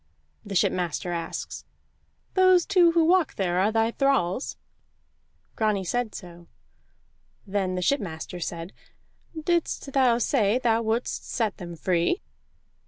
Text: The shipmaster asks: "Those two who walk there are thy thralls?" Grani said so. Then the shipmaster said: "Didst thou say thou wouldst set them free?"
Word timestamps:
The 0.43 0.55
shipmaster 0.55 1.11
asks: 1.11 1.63
"Those 2.33 2.65
two 2.65 2.93
who 2.93 3.05
walk 3.05 3.35
there 3.35 3.59
are 3.59 3.71
thy 3.71 3.91
thralls?" 3.91 4.57
Grani 5.55 5.83
said 5.83 6.15
so. 6.15 6.47
Then 7.45 7.75
the 7.75 7.83
shipmaster 7.83 8.39
said: 8.39 8.73
"Didst 9.39 9.93
thou 9.93 10.17
say 10.17 10.57
thou 10.57 10.81
wouldst 10.81 11.25
set 11.29 11.57
them 11.57 11.75
free?" 11.75 12.23